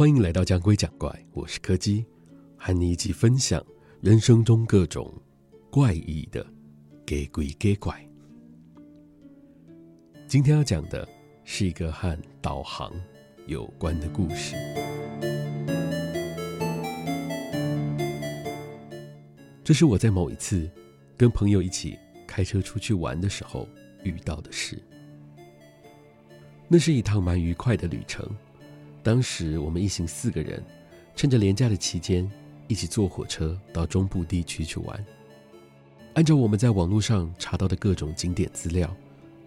[0.00, 2.06] 欢迎来到讲鬼讲怪，我是柯基，
[2.56, 3.62] 和你一起分享
[4.00, 5.12] 人生中各种
[5.70, 6.46] 怪异的
[7.04, 8.02] 给鬼给怪。
[10.26, 11.06] 今天要讲的
[11.44, 12.90] 是一个和导航
[13.46, 14.56] 有关的故事。
[19.62, 20.66] 这是我在某一次
[21.14, 23.68] 跟朋友一起开车出去玩的时候
[24.02, 24.82] 遇到的事。
[26.68, 28.26] 那是一趟蛮愉快的旅程。
[29.02, 30.62] 当时我们一行四个人，
[31.16, 32.30] 趁着连假的期间，
[32.68, 35.04] 一起坐火车到中部地区去玩。
[36.14, 38.94] 按照我们在网络上查到的各种景点资料，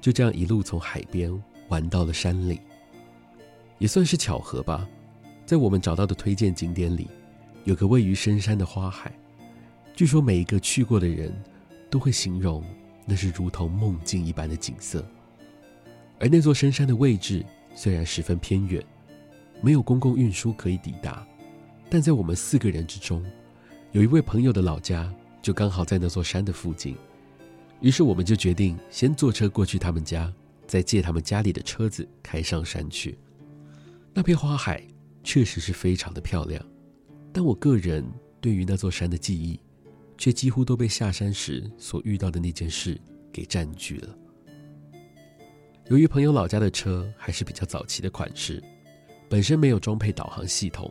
[0.00, 1.32] 就这样一路从海边
[1.68, 2.60] 玩到了山里。
[3.78, 4.86] 也算是巧合吧，
[5.46, 7.08] 在我们找到的推荐景点里，
[7.64, 9.12] 有个位于深山的花海。
[9.94, 11.32] 据说每一个去过的人
[11.88, 12.62] 都会形容
[13.06, 15.04] 那是如同梦境一般的景色。
[16.18, 17.44] 而那座深山的位置
[17.74, 18.84] 虽然十分偏远。
[19.60, 21.26] 没有公共运输可以抵达，
[21.90, 23.24] 但在我们四个人之中，
[23.92, 26.96] 有一位朋友的老家就刚好在那座山的附近，
[27.80, 30.32] 于是我们就决定先坐车过去他们家，
[30.66, 33.18] 再借他们家里的车子开上山去。
[34.14, 34.82] 那片花海
[35.24, 36.64] 确实是非常的漂亮，
[37.32, 38.04] 但我个人
[38.40, 39.58] 对于那座山的记忆，
[40.16, 43.00] 却几乎都被下山时所遇到的那件事
[43.32, 44.16] 给占据了。
[45.88, 48.62] 由于朋友老家的车还是比较早期的款式。
[49.28, 50.90] 本身没有装配导航系统，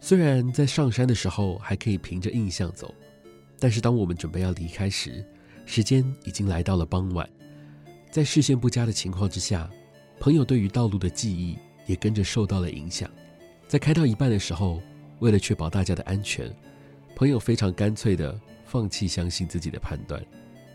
[0.00, 2.94] 虽然在上山的时候还可以凭着印象走，
[3.58, 5.24] 但是当我们准备要离开时，
[5.66, 7.28] 时间已经来到了傍晚。
[8.10, 9.68] 在视线不佳的情况之下，
[10.18, 13.10] 朋友对于道路的记忆也跟着受到了影响。
[13.66, 14.80] 在开到一半的时候，
[15.18, 16.50] 为了确保大家的安全，
[17.14, 20.24] 朋友非常干脆地放弃相信自己的判断，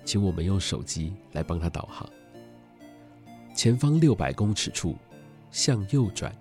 [0.05, 2.07] 请我们用手机来帮他导航。
[3.55, 4.95] 前方六百公尺处，
[5.49, 6.35] 向右转。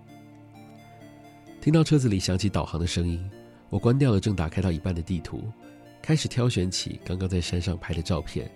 [1.69, 3.31] 听到车子里响起导航的声音，
[3.69, 5.53] 我关掉了正打开到一半的地图，
[6.01, 8.51] 开始挑选起刚刚在山上拍的照片，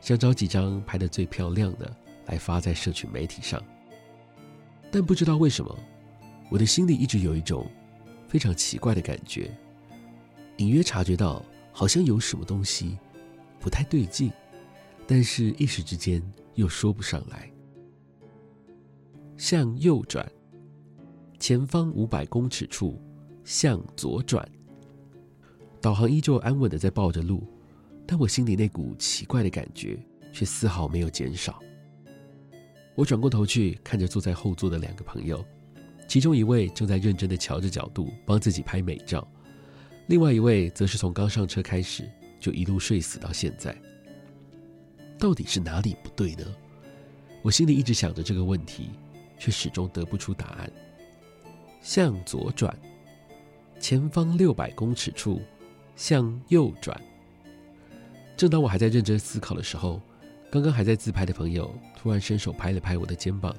[0.00, 3.62] 想找几张拍得最漂亮的来发在社群媒体上。
[4.90, 5.78] 但不知道为什么，
[6.50, 7.64] 我的心里一直有一种
[8.26, 9.56] 非常奇怪的感觉，
[10.56, 12.98] 隐约察觉到好像有什么东西
[13.60, 14.32] 不太对劲，
[15.06, 16.20] 但是一时之间
[16.56, 17.48] 又说不上来。
[19.36, 20.28] 向右转。
[21.38, 23.00] 前方五百公尺处，
[23.44, 24.46] 向左转。
[25.80, 27.46] 导航依旧安稳的在抱着路，
[28.04, 29.96] 但我心里那股奇怪的感觉
[30.32, 31.60] 却丝毫没有减少。
[32.96, 35.44] 我转过头去看着坐在后座的两个朋友，
[36.08, 39.24] 其中一位正在认真的瞧着角度，帮自己拍美照；
[40.08, 42.10] 另外一位则是从刚上车开始
[42.40, 43.76] 就一路睡死到现在。
[45.16, 46.44] 到底是哪里不对呢？
[47.42, 48.90] 我心里一直想着这个问题，
[49.38, 50.70] 却始终得不出答案。
[51.90, 52.78] 向左转，
[53.80, 55.40] 前方六百公尺处，
[55.96, 57.00] 向右转。
[58.36, 59.98] 正当我还在认真思考的时候，
[60.50, 63.56] 刚刚还在自拍的朋友突然伸手拍了拍我的肩膀，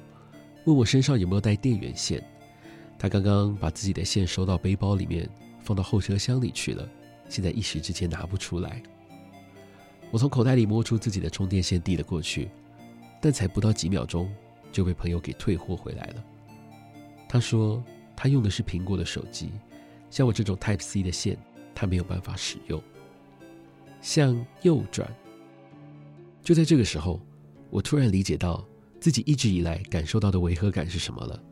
[0.64, 2.24] 问我身上有没有带电源线。
[3.00, 6.88] 他刚刚把自己的线收到背包里面，放到后车厢里去了，
[7.28, 8.80] 现在一时之间拿不出来。
[10.12, 12.48] 我从口袋里摸出自己的充电线递了过去，
[13.20, 14.32] 但才不到几秒钟
[14.70, 16.24] 就被朋友给退货回来了。
[17.28, 17.82] 他说。
[18.22, 19.50] 他用的是苹果的手机，
[20.10, 21.38] 像我这种 Type C 的线，
[21.74, 22.78] 他没有办法使用。
[24.02, 25.10] 向右转。
[26.42, 27.18] 就在这个时候，
[27.70, 28.62] 我突然理解到
[29.00, 31.42] 自己一直以来感受到的违和感是什么了。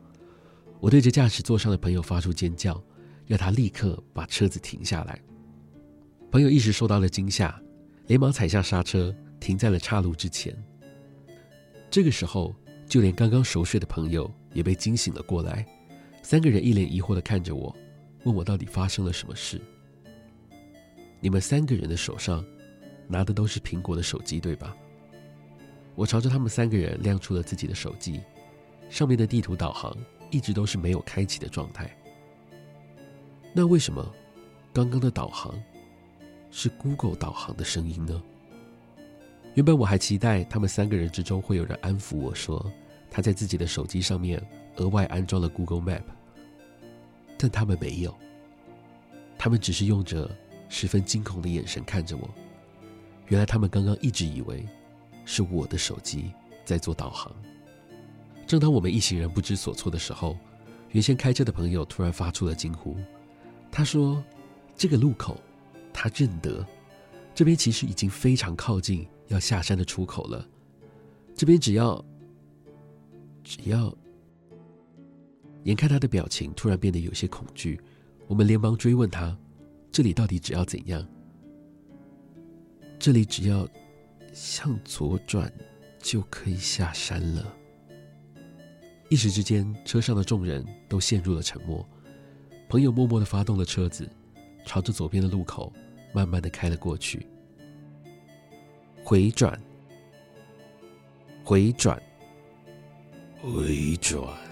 [0.79, 2.79] 我对着驾驶座上的朋友发出尖叫，
[3.25, 5.19] 要他立刻把车子停下来。
[6.29, 7.59] 朋友一时受到了惊吓，
[8.05, 10.55] 连忙踩下刹车，停在了岔路之前。
[11.89, 12.53] 这个时候，
[12.85, 15.65] 就连刚刚熟睡的朋友也被惊醒了过来。
[16.21, 17.75] 三个人一脸疑惑的看着我，
[18.23, 19.59] 问我到底发生了什么事。
[21.19, 22.45] 你们三个人的手上
[23.07, 24.75] 拿的都是苹果的手机，对吧？
[25.95, 28.21] 我朝着他们三个人亮出了自己的手机，
[28.89, 29.95] 上面的地图导航
[30.31, 31.93] 一直都是没有开启的状态。
[33.51, 34.13] 那为什么
[34.71, 35.59] 刚刚的导航
[36.51, 38.21] 是 Google 导航的声音呢？
[39.55, 42.71] 原本我还期待他们三个人之中会有人安抚我说
[43.09, 44.41] 他在自己的手机上面
[44.79, 46.03] 额外安装了 Google Map。
[47.37, 48.13] 但他们没有，
[49.37, 50.29] 他们只是用着
[50.67, 52.29] 十分惊恐的眼神看着我。
[53.27, 54.65] 原来他们刚刚一直以为
[55.23, 56.33] 是我的手机
[56.65, 57.33] 在做导航。
[58.45, 60.35] 正当我们一行人不知所措的时候，
[60.89, 62.97] 原先开车的朋友突然发出了惊呼。
[63.71, 64.21] 他说
[64.75, 65.39] ：“这个路口，
[65.93, 66.65] 他认得，
[67.33, 70.45] 这边其实已经非常靠近要下山的出口了。
[71.35, 72.03] 这边只要，
[73.43, 73.95] 只要……”
[75.63, 77.79] 眼看他的表情突然变得有些恐惧，
[78.27, 79.37] 我们连忙追问他
[79.91, 81.05] ：“这里到底只要怎样
[82.97, 83.67] ？”“这里只要
[84.33, 85.51] 向左转
[85.99, 87.55] 就可以下山了。”
[89.09, 91.87] 一时之间，车上的众人都陷入了沉默。
[92.67, 94.07] 朋友默默的发动了车子，
[94.65, 95.73] 朝着左边的路口
[96.13, 97.25] 慢慢的开了过去。
[99.03, 99.59] 回转，
[101.43, 101.99] 回转，
[103.41, 104.48] 回转。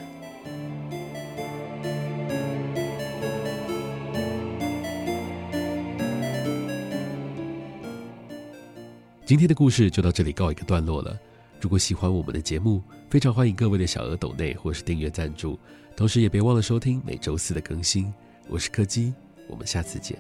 [9.28, 11.20] 今天的故事就到这里告一个段落了。
[11.60, 15.60] 如果喜欢我们的节目，非常欢迎各位的小额抖内或是订阅赞助，
[15.98, 18.14] 同时也别忘了收听每周四的更新。
[18.48, 19.14] 我是柯基，
[19.50, 20.18] 我们下次见。